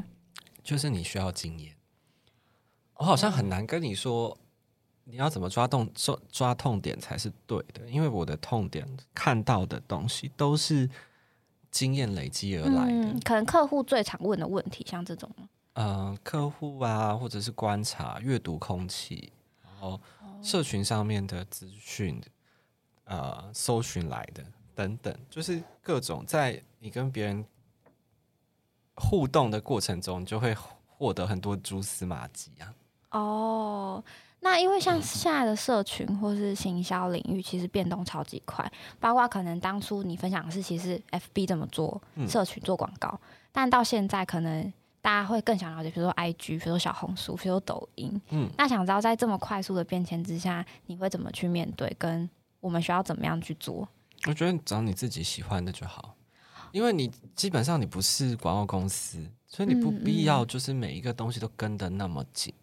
[0.62, 1.74] 就是你需要经验。
[2.96, 4.37] 我好像很难跟你说
[5.05, 10.88] 你要怎么抓痛抓抓痛点才是对的，因为我的痛点看到的东西都是
[11.70, 12.92] 经验累积而来的。
[12.92, 19.32] 嗯，可能客户最常问的问题，像这种吗呃，客户啊，或者是观察、阅读空气，
[19.62, 20.00] 然后
[20.42, 22.20] 社群上面的资讯，
[23.04, 27.44] 呃，搜寻来的等等，就是各种在你跟别人
[28.94, 30.56] 互动的过程中，你就会
[30.87, 32.74] 获得很多蛛丝马迹啊。
[33.10, 34.04] 哦，
[34.40, 43.18] 那因为像现在的社群或是行销领域，其实变动超级快，包括可能当初你分享的是其实 FB 怎么做嗯社群做广告，
[43.50, 44.72] 但到现在可能
[45.04, 48.18] 大家会更想了解，比如说 IG，比如说小红书，比如说抖音。
[48.30, 52.26] 嗯那想知道在这么快速的变迁之下，你会怎么去面对，跟
[52.58, 53.86] 我们需要怎么样去做？
[54.26, 56.16] 我觉得找你自己喜欢的就好，
[56.72, 62.54] 因为你基本上你不是广告公司，所以你不嗯必要就是每一个东西都跟得那么紧。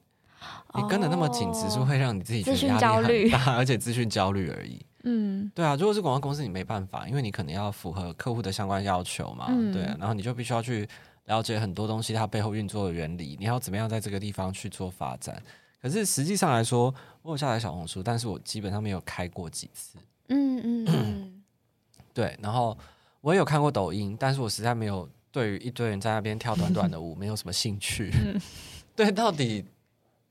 [0.74, 4.84] 你跟得那么紧，只是哦会让你自己觉资讯得压焦虑力很大，而且资讯焦虑而已。
[5.04, 10.90] 嗯 对啊，如果是广告公司，你没办法，因为你可能要符合客户的相关要求嘛，嗯对啊，然后你就必须要去
[11.32, 15.42] 了解很多东西它背后运作的原理，你要怎么样在这个地方去做发展。
[15.82, 19.98] 可是实际上来说，我有下载小红书，但是我基本上没有开过几次。
[20.28, 21.44] 嗯嗯嗯，
[22.14, 22.78] 对，然后
[23.22, 28.12] 我也有看过抖音，但是我实在没有对于一堆人在那边跳短短的舞没有什么兴趣。
[28.94, 29.66] 对，到底，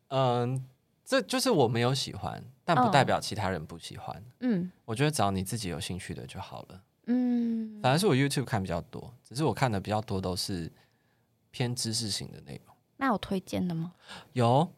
[0.08, 0.62] 嗯、
[1.02, 4.22] 这就是我没有喜欢，但不代哦表其他人不喜欢。
[4.40, 6.82] 嗯我觉得找你自己有兴趣的就好了。
[7.06, 10.70] 嗯，反而是我 YouTube 看比较多，只是我看的比较多都是
[11.50, 12.74] 偏知识型的内容。
[12.96, 13.92] 那有推荐的吗？
[14.34, 14.70] 有，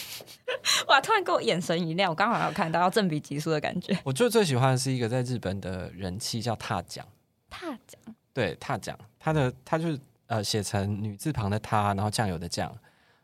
[0.88, 3.96] 哇，突然给我眼神一亮，我刚好有看到要正比级数的感觉。
[4.04, 7.06] 我就最喜欢的是一个在日本的人气叫踏讲，
[7.48, 8.00] 踏讲，
[8.32, 12.76] 对，踏讲，他的他就是呃写成女字旁的他，然后酱油的酱，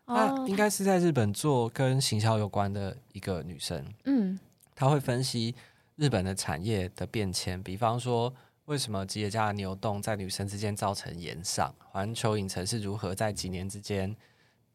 [0.06, 3.84] 她哦应该是在日本做跟行销有关的一个女生。
[4.04, 4.38] 嗯
[4.76, 5.52] 他会分析
[5.96, 8.32] 日本的产业的变迁，比方说
[8.68, 14.14] 为什么吉野家的牛洞在女生之间造成延上，环球影城是如何在几年之间，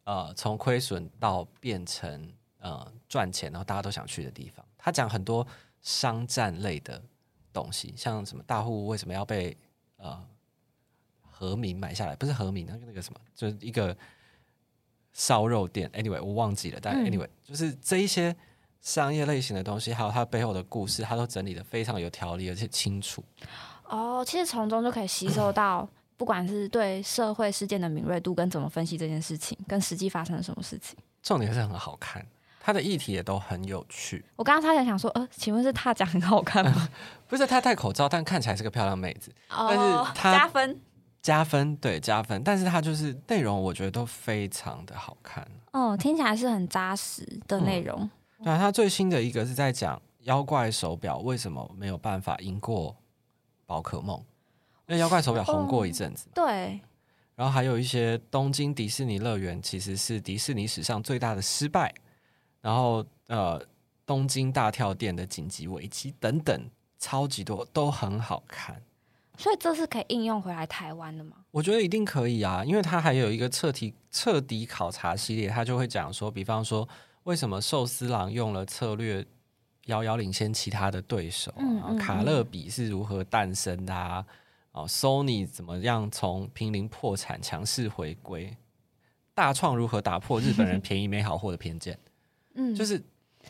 [0.06, 4.66] 呃，从亏损到变成呃赚钱，然后大家都想去的地方。
[4.80, 5.46] 他讲很多
[5.84, 7.00] 商战类的
[7.54, 9.56] 东西，像什么大户为什么要被
[9.98, 10.20] 呃
[11.22, 13.96] 和民买下来，不是和民，那个那个什么，就是一个
[15.12, 15.88] 烧肉店。
[15.92, 18.36] Anyway，我忘记了，但嗯 Anyway，、就是这一些。
[18.82, 23.24] 商业类型的东西，还有它背后的故事，它都整理的非常有条理，而且清楚。
[23.94, 30.98] 哦，其实从中就可以吸收到，不管是对社会事件的敏锐度，跟怎么分析这件事情，跟实际发生了什么事情。
[31.22, 32.26] 重点是很好看，
[32.60, 34.26] 它的议题也都很有趣。
[34.36, 36.90] 我刚刚差点想说，呃，请问是他讲很好看吗？
[37.30, 40.82] 不是她戴口罩，但看起来是个漂亮妹子，哦但是它加分。
[41.22, 42.44] 加分对加分。
[42.44, 45.48] 但是它就是内容，我觉得都非常的好看。
[45.72, 48.10] 哦，听起来是很扎实的内容。
[48.44, 52.94] 对啊，它最新的一个是在讲妖怪手表为什么没有办法赢过
[53.66, 54.18] 宝可梦，
[54.88, 56.28] 因为妖怪手表红过一阵子。
[56.34, 56.80] 对，
[57.36, 61.94] 然后还有一些东京迪士尼乐园其实是迪士尼史上最大的失败，
[62.62, 63.62] 然后呃
[64.06, 68.82] 东京大跳店的紧急危机等等，超级多都很好看。
[69.38, 71.38] 所以这是可以应用回来台湾的吗？
[71.50, 76.88] 我觉得一定可以啊，因为它还有一个彻底彻底考察系列，它就会讲说，比方说
[77.24, 79.26] 为什么寿司郎用了策略
[79.86, 84.26] 遥遥领先其他的对手、啊，嗯嗯然后卡乐比是如何诞生的啊，
[84.72, 88.56] 哦，Sony 怎么样从濒临破产强势回归，
[89.34, 91.98] 大创如何打破日本人 便宜没好货的偏见，
[92.56, 92.98] 嗯，就是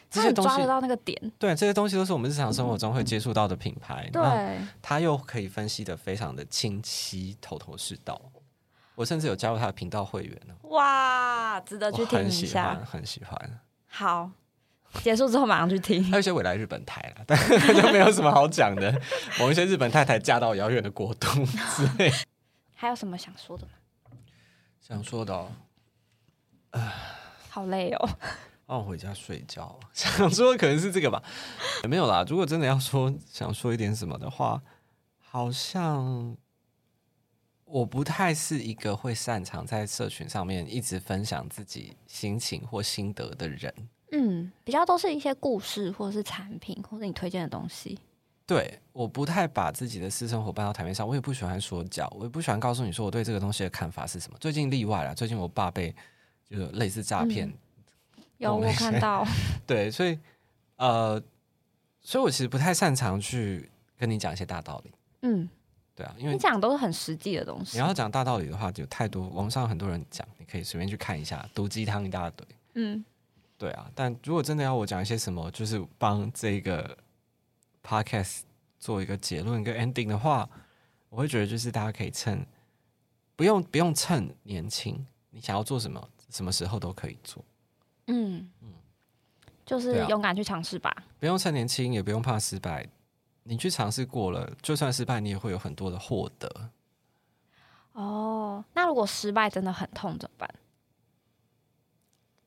[0.09, 1.31] 这他些东西抓得，到那个点。
[1.37, 8.19] 对这些东西都是我们日常生活中会接触到的品牌，那对，他又可以分析的非常的清晰、头头是道。
[8.95, 12.29] 我甚至有加入他的频道会员呢，哇，值得去听一下。
[12.29, 12.85] 喜欢，。
[12.85, 13.59] 很喜欢。
[13.87, 14.29] 好，
[15.01, 16.11] 结束之后马上去听还。
[16.11, 19.01] 有一些未来日本台啦， 但就没有什么好讲的。
[19.39, 21.27] 某一些日本太太嫁到遥远的国度
[21.75, 22.11] 之类。
[22.75, 23.71] 还有什么想说的吗？
[24.79, 25.49] 想说的、哦，
[27.49, 28.09] 好累哦。
[28.65, 29.79] 让我回家睡觉。
[29.93, 31.21] 想说的可能是这个吧，
[31.83, 32.25] 也没有啦。
[32.27, 34.61] 如果真的要说想说一点什么的话，
[35.19, 36.35] 好像
[37.65, 43.73] 我不太是一个会擅长在社群上面一直分享自己心情或心得的人。
[44.13, 47.99] 嗯，比较都是一些故事，或者是产品，或者你推荐的东西。
[48.45, 54.37] 对，我不太把自己的私生活搬到台面上，我也不喜欢说教，我也不喜欢告诉你说我对这个东西的看法是什么。
[54.39, 55.93] 最近例外了，最近我爸被
[56.47, 57.51] 就是类似诈骗，
[58.37, 59.25] 有我看到，
[59.65, 60.19] 对，所以
[60.75, 61.21] 呃，
[62.01, 65.49] 所以我其实不太擅长去跟你讲一些大道理，嗯，
[65.95, 67.79] 对啊，因为你讲都是很实际的东西你。
[67.83, 73.03] 要讲大道理的话，就太多，网上很多人讲，你可以随便去看一下，毒鸡汤一大堆，嗯，
[73.63, 73.89] 对啊。
[73.95, 76.97] 但如果真的要我讲一些什么，就是帮这个
[77.81, 78.41] podcast
[78.77, 80.49] 做一个结论跟 ending 的话，
[81.07, 82.45] 我会觉得就是大家可以趁
[83.37, 87.41] 不用不用趁年轻，你想要做什么，什么时候都可以做，
[88.07, 88.73] 嗯嗯，
[89.65, 90.93] 就是勇敢去尝试吧。
[91.21, 92.85] 不用趁年轻，也不用怕失败。
[93.43, 96.69] 你去尝试过了，就算失败，你也会有很多的获得。
[97.93, 100.53] 哦，那如果失败真的很痛怎么办？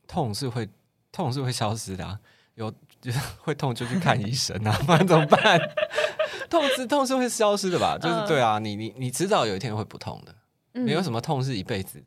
[0.06, 0.68] 痛是会
[1.16, 2.20] 痛是会消失的、啊，
[2.56, 5.58] 有 就是会痛就去看医生啊， 不然怎么办？
[6.50, 7.96] 痛是痛是会消失的吧？
[7.98, 10.34] 就是嗯对啊，你你你迟早有一天会不痛的，
[10.74, 12.02] 嗯没有什么痛是一辈子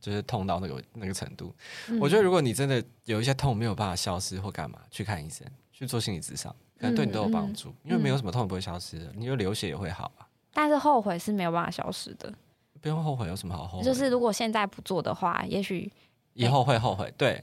[0.00, 1.54] 就是痛到那个那个程度。
[1.88, 10.26] 嗯我觉得如果你真的有一些痛没有办法消失或干嘛，去看医生，去做心理咨商，可能对你都有帮助，因为没有什么痛不会消失的，你就流血也会好啊。
[10.54, 12.32] 但是后悔是没有办法消失的。
[12.80, 13.84] 不用后悔，有什么好后悔？
[13.84, 15.90] 就是如果现在不做的话，也许
[16.34, 17.42] 以后会后悔，对，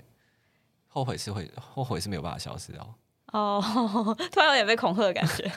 [0.96, 2.96] 后悔是会后悔是没有办法消失的哦。
[3.34, 5.52] 哦，突然有点被恐吓的感觉。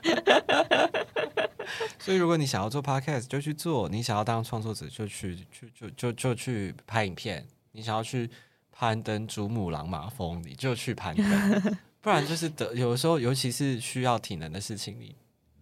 [1.97, 8.29] 所以如果你想要做 podcast 就去做，你想要当创作者就去去就就就去拍影片，你想要去
[8.73, 15.15] 攀登珠穆朗玛峰，你就去攀登， 不然就是得有的时候，尤其是需要体能的事情，你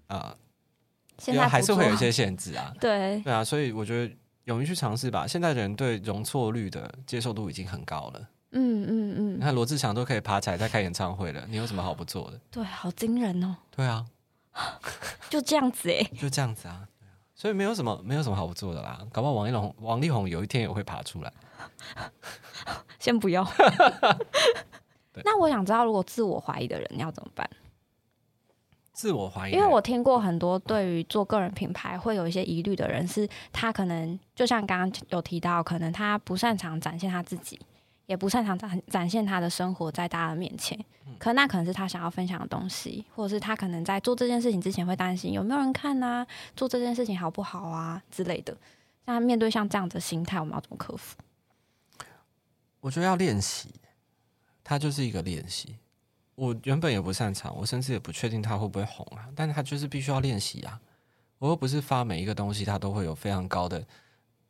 [0.06, 0.34] 啊、
[1.18, 2.72] 现在不还是会有一些限制啊。
[2.80, 4.14] 对，对啊，所以我觉得
[4.44, 5.26] 勇于去尝试吧。
[5.26, 8.28] 现在人对容错率的接受度已经很高了。
[8.58, 12.40] 嗯嗯嗯你嗯，看罗志祥都可以爬起来在开演唱会了，你有什么好不做的？
[12.50, 13.56] 对，好惊人哦。
[13.70, 14.04] 对啊，
[15.28, 16.88] 就这样子哎、就这样子啊
[17.34, 21.30] 所以没有什么没有什么好不做的啦，搞不好王力宏王力宏有一天也会爬出来。
[22.98, 23.46] 先不要。
[25.24, 27.48] 那我想知道，如果自我怀疑的人要怎么办？
[28.92, 37.60] 自我怀疑，因为我听过很多对于做个人品牌会有一些疑虑的人，是他可能就像刚刚有提到，可能他不擅长展现他自己，
[38.06, 40.78] 也不擅长展展现他的生活在大家的面前。
[41.18, 46.26] 可那可能是他想要分享的东西，或者是他可能在做这件事情之前会担心有没有人看啊，
[46.56, 48.56] 做这件事情好不好啊之类的。
[49.04, 51.16] 那面对像这样的心态，我们要怎么克服？
[52.80, 53.70] 我觉得要练习，
[54.64, 55.76] 它就是一个练习。
[56.34, 60.78] 我原本也不擅长，我甚至也不确定他会不会红啊，但是它就是必须要练习啊。
[61.38, 63.82] 我又不是发每一个东西，它都会有非常高的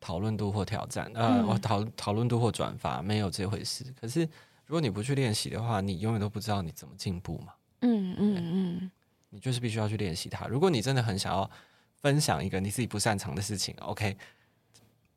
[0.06, 3.84] 讨论度或挑战，呃，嗯我讨讨论度或转发，没有这回事。
[4.00, 4.20] 可是
[4.64, 7.52] 如果你不去练习的话，你永远都不知道你怎么进步嘛。
[7.80, 8.90] 嗯嗯嗯，
[9.30, 10.46] 你就是必须要去练习它。
[10.46, 11.50] 如果你真的很想要
[11.96, 14.16] 分享一个你自己不擅长的事情，OK，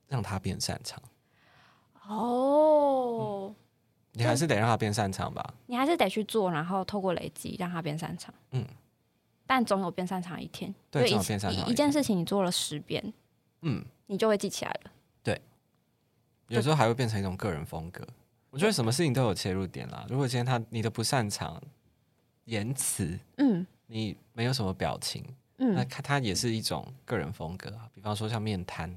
[0.08, 1.00] 让它变擅长，
[2.08, 3.54] 哦，
[4.14, 5.54] 你还是得让它变擅长吧。
[5.68, 8.34] 你还是得去做，然后透过累积让它变擅长。
[8.54, 8.66] 嗯，
[9.46, 10.74] 但总有变擅长一天。
[10.90, 13.14] 对总有就一一变擅长一天一件事情你做了十遍，
[13.62, 14.92] 嗯，你就会记起来了。
[15.24, 15.40] 对
[16.48, 18.06] 有时候还会变成一种个人风格。
[18.50, 20.06] 我觉得什么事情都有切入点啦。
[20.10, 21.62] 如果今天他你的不擅长
[22.46, 25.24] 言辞，嗯你没有什么表情，
[25.58, 27.88] 那嗯看它也是一种个人风格啊。
[27.94, 28.94] 比方说像面瘫，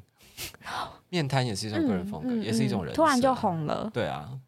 [1.11, 3.35] 面瘫也是一种个人风格，嗯也是一种人、突然就。
[3.35, 3.91] 红了。
[3.93, 4.39] 对啊，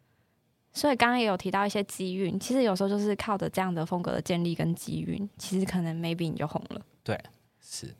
[0.73, 6.81] 所以刚刚也有提到一些机运，其实有时候就是靠着这样的风格的建立跟机运，其实可能 maybe 你就红了。
[7.03, 7.19] 对
[7.61, 7.93] 是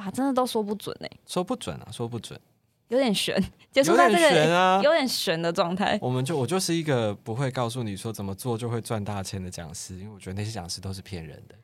[0.00, 2.40] 哇，真的都说不准哎、说不准啊，说不准，
[2.88, 3.38] 有点悬，
[3.70, 4.80] 结束有在这个点悬啊。
[4.82, 5.98] 有点悬的状态。
[6.00, 11.54] 我们就我就是一个不会告诉你说怎么做就会赚大钱的讲师，因为我觉得那些讲师都是骗人的。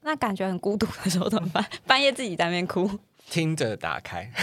[0.00, 1.64] 那感觉很孤独的时候怎么办？
[1.86, 2.90] 半夜自己在那边哭，
[3.28, 4.28] 听着打开，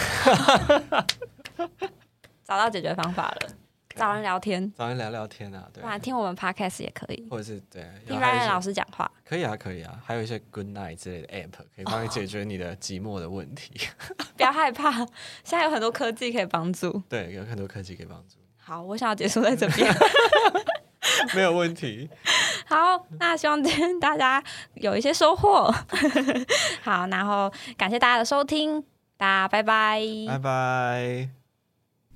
[2.45, 3.49] 找到解决方法了，
[3.97, 9.09] 找人聊天，找人聊聊天啊，对听我们 podcast 也可以，或者是对，听有还有一 Ryan 老师讲话。
[9.25, 13.73] 可以啊，可以啊，还有一些 Good Night 之类的 App 可以帮你解决你的寂寞的问题。
[14.37, 14.91] 不要害怕，
[15.43, 17.01] 现在有很多科技可以帮助。
[17.09, 19.93] 对，有很多科技可以帮助，好，我想要结束在这边。
[21.33, 22.09] 没有问题。
[22.67, 24.43] 好，那希望今天大家
[24.75, 25.73] 有一些收获。
[26.83, 28.81] 好，然后感谢大家的收听，
[29.17, 30.01] 大家拜拜。
[30.27, 31.46] 拜拜。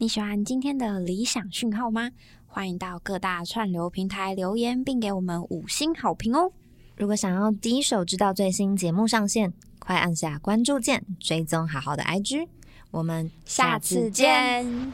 [0.02, 2.10] 你喜欢今天的理想讯号吗？
[2.48, 6.52] 欢迎到各大串流平台留言，并给我们五星好评哦。
[6.98, 12.48] 如果想要第一手知道最新节目上线，快按下关注键，追踪好好的 IG。
[12.90, 14.92] 我们下次见。